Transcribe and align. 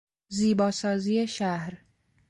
زیبا 0.27 0.71
سازی 0.71 1.27
شهر 1.27 1.77